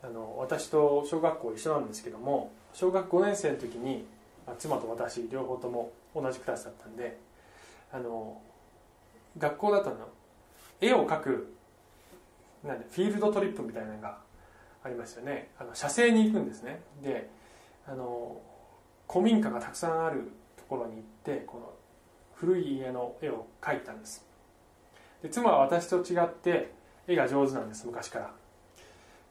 [0.02, 4.04] あの私と小学校一緒なんですけども小学5年生の時に、
[4.46, 7.18] まあ、妻と私両方とも同じクラスだったんで
[7.92, 8.40] あの
[9.38, 9.96] 学校だとの。
[10.82, 11.54] 絵を描く
[12.64, 14.18] なんフィールドトリップみたいなのが
[14.84, 15.50] ありますよね。
[15.58, 16.82] あの写生に行くんですね。
[17.02, 17.28] で
[17.86, 18.40] あの
[19.08, 21.72] 古民家がたくさんあるところに行ってこの
[22.34, 24.24] 古い家の絵を描いたんです。
[25.22, 26.72] で妻は私と違って
[27.06, 28.30] 絵が上手なんです昔から。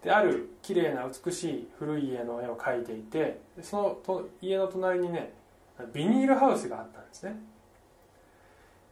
[0.04, 5.34] である綺麗な美しい古い家の絵を描いていてそのと家の隣にね
[5.94, 7.36] ビニールハウスがあったんですね。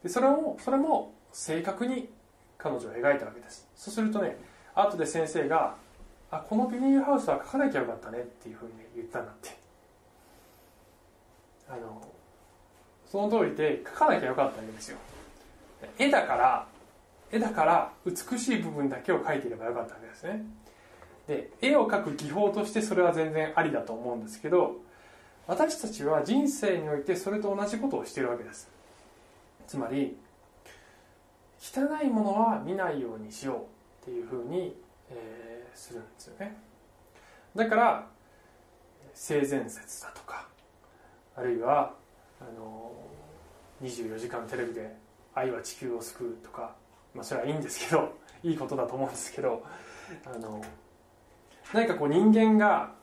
[0.04, 2.10] でそれもそれも正確に
[2.58, 3.67] 彼女を描いたわけです。
[3.76, 4.38] そうするとね
[4.76, 5.76] 後で先生が
[6.32, 9.58] 「あこのビニールハウスは描かなきゃよかったね」っていうふうに言ったんだって。
[11.70, 12.02] あの
[13.06, 14.98] その通りで描かなきゃよかったんですよ。
[15.98, 16.68] 絵だから
[17.32, 20.44] 絵だから美しい部分だけを描いていればよかったわけですね。
[21.28, 24.78] で絵を描く技法としてそれは全然ありだと思うんですけど
[25.46, 28.68] 私たちは人生においてそれと同じことをしているわけです。
[29.68, 30.18] つまり
[31.60, 34.76] 汚いものは見ないようにしようっていうふうに、
[35.12, 35.49] えー、
[35.80, 36.56] するんですよね。
[37.56, 38.08] だから
[39.13, 40.48] 性善説だとか
[41.36, 41.94] あるいは
[42.39, 42.92] あの
[43.82, 44.96] 24時間テレビで
[45.34, 46.76] 「愛は地球を救う」とか、
[47.13, 48.13] まあ、それはいいんですけど
[48.44, 49.63] いいことだと思うんですけど
[50.26, 50.62] あの
[51.74, 52.94] 何かこう人間が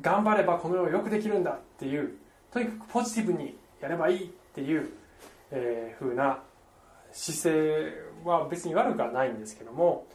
[0.00, 2.16] 頑張ればこの世をよくできるんだっていう
[2.50, 4.90] とにかくポジティブにやればいいっていう、
[5.50, 6.42] えー、風な
[7.10, 7.92] 姿勢
[8.24, 10.06] は別に悪くはないんですけども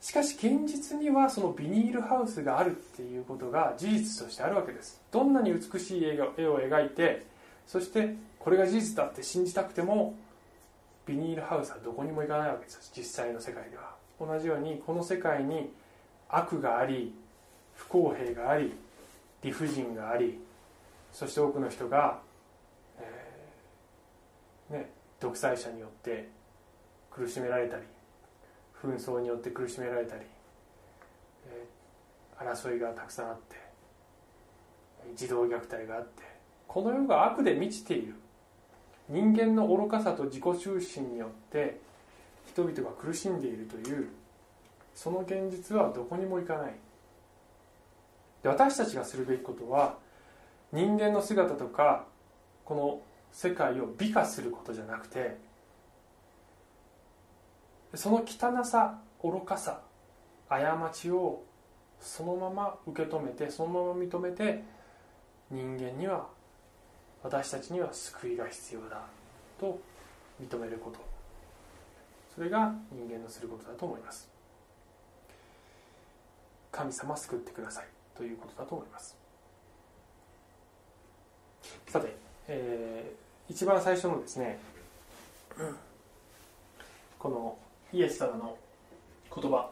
[0.00, 5.00] しかし現実にはそのビニールハウスがあるっていうことが事実としてあるわけです。
[5.10, 7.26] どんなに美しい絵を描いて
[7.66, 10.14] そしてこれが事実だって信じたくても
[11.06, 12.92] ビニールハウスはどこにも行かないわけです。
[12.96, 13.94] 実際の世界では。
[14.20, 15.70] 同じようにこの世界に
[16.28, 17.14] 悪があり
[17.74, 18.72] 不公平があり
[19.42, 20.40] 理不尽があり
[21.12, 22.20] そして多くの人が、
[22.98, 23.42] え
[24.70, 26.28] ね、独裁者によって
[27.10, 27.82] 苦しめられたり
[28.82, 30.22] 紛争によって苦しめられたり、
[32.38, 33.56] 争いがたくさんあって
[35.14, 36.22] 児童虐待があって
[36.68, 38.14] この世が悪で満ちている。
[39.08, 41.78] 人間の愚かさと自己中心によって
[42.48, 44.08] 人々が苦しんでいるという
[44.94, 46.74] その現実はどこにも行かない。
[48.42, 49.96] で私たちがするべきことは
[50.72, 52.06] 人間の姿とか
[52.64, 53.00] この
[53.32, 55.36] 世界を美化することじゃなくて
[57.96, 59.80] その汚さ愚かさ
[60.48, 61.42] 過ちを
[62.00, 64.62] そのまま受け止めてそのまま認めて
[65.50, 66.26] 人間には
[67.22, 69.00] 私たちには救いが必要だ
[69.58, 69.80] と
[70.40, 70.98] 認めること。
[72.34, 74.28] それが人間のすることだと思います。
[76.70, 79.16] 神様救ってくださいということだと思います。
[81.88, 82.14] さて、
[82.48, 84.58] えー、一番最初のですね
[87.18, 87.58] この
[87.96, 88.58] イエス様の
[89.34, 89.70] 言葉。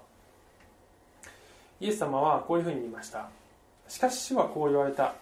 [1.79, 3.29] イエス様はこういうふうに言いました。
[3.87, 5.15] しかし主はこう言われた。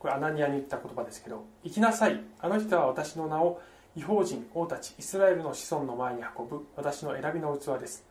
[0.00, 2.20] これアナニアに言った言葉ですけど行きなさい。
[2.40, 3.60] あの人は私の名を
[3.96, 8.04] 違法人王たちイスラエルの子孫の前に運ぶ私の選びの器です。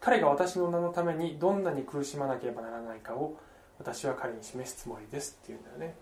[0.00, 3.36] 彼が私の名のためにどんなに苦しまなければならないかを
[3.78, 5.38] 私は彼に示すつもりです。
[5.40, 5.94] っていうんだよね。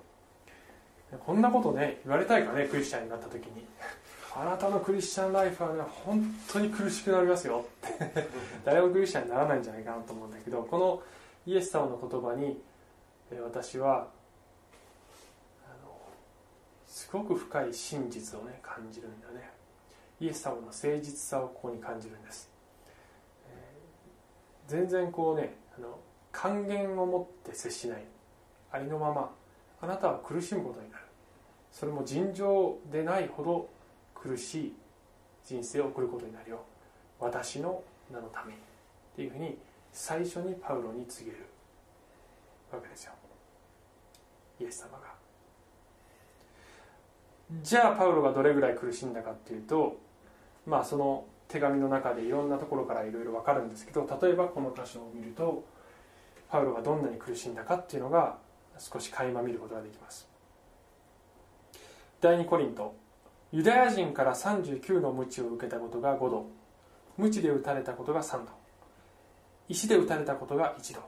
[1.27, 3.67] こんなことね言われたいかねクリスチャンになった時に。
[4.35, 7.67] あなたのクリスチャンライフはね本当に苦しくなりますよ。
[7.87, 8.29] っ て
[8.65, 11.03] 誰もクリスチャンにならないんじゃないかなと思うんだけどこの
[11.45, 12.63] イエス様の言葉に
[13.43, 14.09] 私は
[16.87, 19.51] すごく深い真実をね感じるんだね。
[20.21, 22.49] イエス様の誠実さをここに感じるんです、
[24.69, 25.99] 全然こうねあの
[26.31, 28.05] 還元を持って接しない。
[28.71, 29.35] ありのまま
[29.81, 31.05] あなたは苦しむことになる。
[31.71, 33.69] それも尋常でないほど
[34.23, 34.77] 苦しい
[35.45, 36.63] 人生を送ることになるよ。
[37.19, 38.59] 私の名のために。
[38.59, 38.61] っ
[39.17, 39.59] ていうふうに
[39.93, 41.45] 最初にパウロに告げる
[42.73, 43.13] わけですよ。
[44.61, 45.13] イエス様が。
[47.61, 49.99] じゃあパウロがどれぐらい苦しんだかっていうと
[50.67, 55.63] まあその手紙の中でいろんなところからいろいろ分かるんですけど例えばこの箇所を見ると
[56.49, 58.39] パウロがどんなに苦しんだかっていうのが
[58.79, 60.29] 少し垣間見ることができます。
[62.23, 62.95] 第2コリント
[63.53, 66.47] ユダヤ人から39の鞭を受けたことが5度。
[67.19, 68.47] 鞭で打たれたことが3度。
[69.69, 71.03] 石で打たれたことが1度。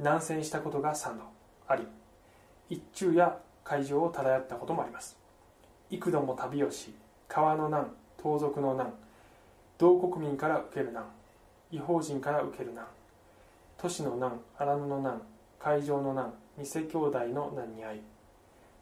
[0.00, 1.22] 難戦したことが3度。
[1.68, 1.86] あり
[2.68, 5.16] 一昼や海上を漂ったこともあります。
[5.90, 6.92] 幾度も旅をし
[7.28, 8.92] 川の難盗賊の難
[9.78, 11.04] 同国民から受ける難
[11.70, 12.86] 違法人から受ける難
[13.78, 15.22] 都市の難荒野の難
[15.60, 18.00] 海上の難偽兄弟の難に遭い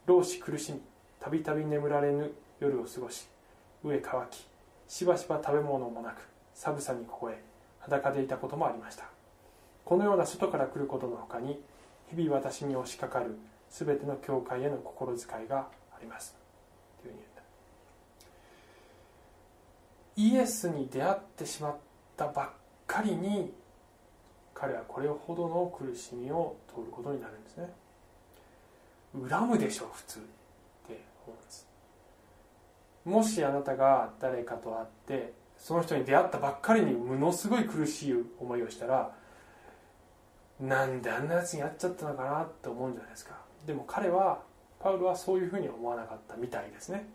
[0.07, 0.81] 老子苦しみ
[1.19, 3.27] たびたび眠られぬ夜を過ごし
[3.83, 4.45] 飢え乾き
[4.87, 7.41] しばしば食べ物もなく寒さに凍え
[7.79, 9.05] 裸でいたこともありました。
[9.83, 11.59] このような外から来ることのほかに
[12.09, 13.37] 日々私に押しかかる
[13.69, 16.35] 全ての教会への心遣いがあります。
[17.01, 17.23] というふうに
[20.17, 20.41] 言った。
[20.41, 21.75] イエスに出会ってしまっ
[22.17, 22.49] たばっ
[22.87, 23.53] かりに
[24.55, 27.69] 彼はこれほどの苦しみを通ることになるんですね。
[29.29, 30.21] 恨むでしょう普通っ
[30.87, 31.67] て思うんです。
[33.05, 39.11] もしあなたが誰かと会ってその人に出会ったばっかりにものすごい苦しい思いをしたら
[40.59, 43.35] なんであんなやつにやっちゃったのかなって思うんじゃないですか。
[43.65, 44.41] でも彼は
[44.79, 47.07] パウロはそういうふうに思わなかったみたいですね。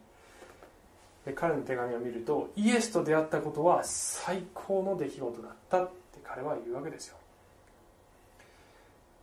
[1.24, 7.16] で彼の手紙を見るとイエスと出会ったことは最高の出来事だったって彼は言うわけですよ。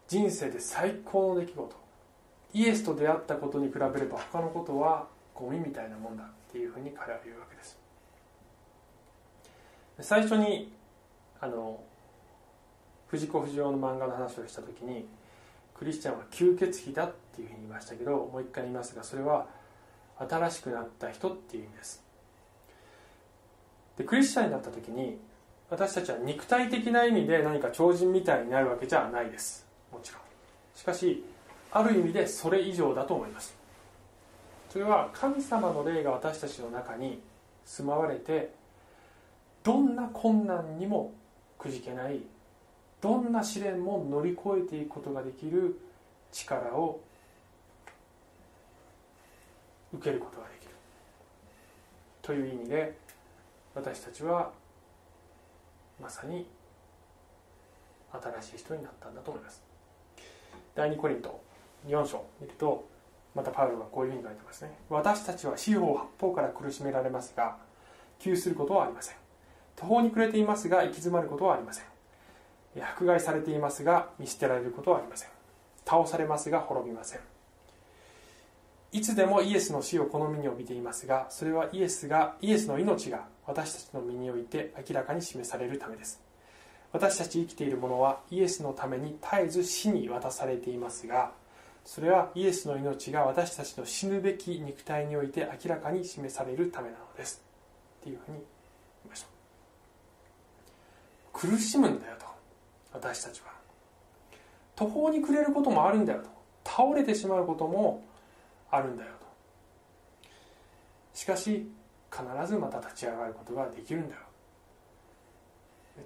[0.07, 1.75] 人生で最高の出来事。
[2.53, 6.23] イエスと出会ったことに比べれば他のことはゴミみたいなもんだ。
[6.49, 7.77] っていうふうに彼は言うわけです。
[9.99, 10.71] 最初に
[11.41, 11.79] あの
[13.07, 15.07] 藤子不二雄の漫画の話をした時に
[15.73, 19.47] クリスチャンは吸血鬼だっていうふうに言いましたけどもう一回言いますがそれは
[20.19, 22.03] 新しくなった人っていう意味です。
[23.97, 25.19] でクリスチャンになった時に
[25.69, 29.65] 私たちは肉体的な意味で何か超人みたいになるわけじゃないです。
[29.91, 30.21] もちろん。
[30.75, 31.23] しかし
[31.71, 33.55] ある意味でそれ以上だと思います。
[34.77, 37.19] それは神様の霊が私たちの中に
[37.65, 38.53] 住まわれて
[39.63, 41.15] どんな困難にも
[41.57, 42.19] くじけない
[43.01, 45.79] どんな試練も乗り越えていくことができる
[46.31, 47.01] 力を
[49.91, 50.75] 受けることができる。
[52.21, 52.95] という意味で
[53.73, 54.51] 私たちは
[55.99, 56.45] まさに
[58.11, 59.63] 新しい人になったんだと思います。
[60.75, 61.41] 第2コリント
[61.87, 62.87] 4章見ると
[63.37, 64.71] またパウロがこういうふうに書いてますね。
[64.89, 67.55] 私たちは四方八方から苦しめられますが
[68.17, 69.15] 窮することはありません。
[69.75, 71.85] 途方に暮れていますが行き詰まることはありません。
[72.81, 75.29] 迫害されていますが見捨てられることはありません。
[75.85, 77.19] 倒されますが滅びません。
[78.91, 86.19] いつでもイエスの死を好みに帯びていますがそれはイエスがイエスの命が私たちの身において明らかに示されるためです。
[86.91, 91.31] 私たち生きているものはイエスのために絶えず死に渡されていますが
[91.87, 97.41] それはイエスの命が私たちの死ぬべき肉体において明らかに示されるためなのです。
[98.01, 98.41] っていうふうに言
[99.05, 99.27] いました。
[101.31, 102.25] 苦しむんだよと。
[102.91, 103.53] 私たちは。
[104.75, 106.29] 途方に暮れることもあるんだよと。
[106.65, 108.03] 倒れてしまうことも
[108.69, 110.27] あるんだよと。
[111.13, 111.71] しかし
[112.11, 114.21] 必ずまた立ち上がることができるんだよ。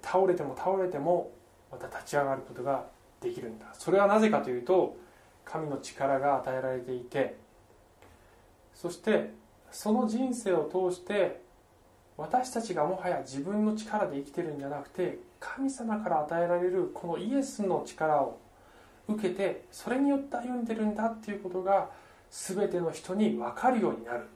[0.00, 1.32] 倒れても倒れても
[1.72, 2.86] また立ち上がることが
[3.20, 3.66] できるんだ。
[3.72, 4.96] それはなぜかというと
[5.44, 7.36] 神の力が与えられていて
[8.74, 9.32] そして
[9.70, 11.40] その人生を通して
[12.16, 18.38] 私たちがもはや自分の力で生きてるんじゃなくて神様から与えられるこのイエスの力を
[19.08, 21.90] 受けてそれによって歩んでるんだっていうことが
[22.30, 24.26] 全ての人に分かるようになる。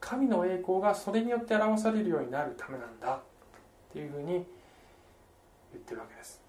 [0.00, 3.20] 神の栄光がそれによって表されるようになるためなんだっ
[3.92, 4.42] ていうふうに言
[5.76, 6.42] ってるわけです。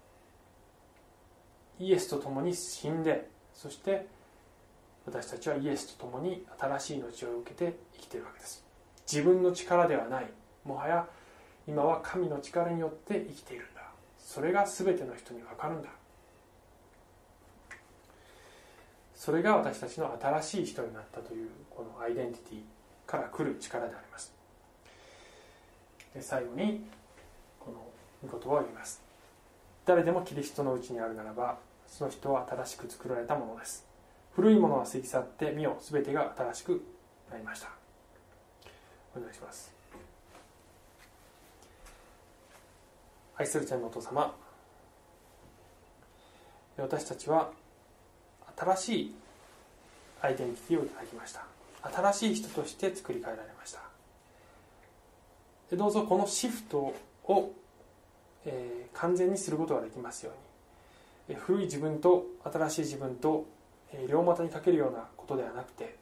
[1.78, 4.06] イエスと共に死んでそして
[5.06, 8.64] 私たちはイエスと共に新しい命を受けて生きているわけです。
[9.10, 10.26] 自分の力ではない。
[10.64, 11.06] もはや
[11.66, 13.82] 今は神の力によって生きているんだ。
[14.18, 15.88] それが全ての人に分かるんだ。
[19.14, 22.60] それが私たちの新しい人になったというこのアイデンティティ
[23.06, 24.34] から来る力であります。
[26.14, 26.84] で最後に
[27.58, 29.00] この御言葉を言います。
[29.86, 33.86] 誰でもキリストのうちにあるならばその人は新しく作られたものです。
[34.34, 36.84] 古いものは過ぎ去って身を全てが新しく
[37.30, 37.68] なりました。
[39.16, 39.72] お願いします。
[43.38, 44.34] 愛する天のお父様。
[46.78, 47.50] 私たちは
[48.56, 49.14] 新しい
[50.20, 51.46] アイデンティティをいただきました。
[51.82, 53.80] 新しい人として作り変えられました。
[55.74, 57.52] どうぞこのシフトを、
[58.44, 60.45] えー、完全にすることができますように。
[61.34, 63.46] 古い自分と新しい自分と、
[64.08, 65.96] 両股にかけるようなことではなくて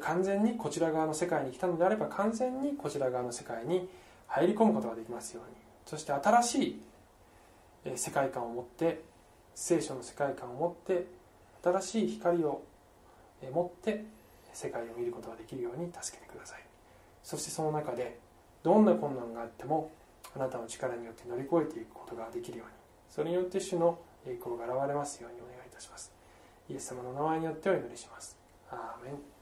[0.00, 3.88] 完全にこちら側の世界に来たのであれば完全にこちら側の世界に
[4.26, 5.56] 入り込むことができますように。
[5.86, 9.02] そして新しい世界観を持って
[9.54, 11.06] 聖書の世界観を持って
[11.62, 12.62] 新しい光を
[13.52, 14.04] 持って
[14.52, 16.62] 世界を見ることができるように助けてください。
[17.22, 18.18] そしてその中で
[18.62, 19.90] どんな困難があっても
[20.34, 22.72] あなたの力によって乗り越えていくことができるように。
[23.08, 26.12] それによって主の栄光が現れますようにお願いいたします。
[26.68, 28.36] イエス様の名前によってお祈りします。
[28.70, 29.35] アーメン。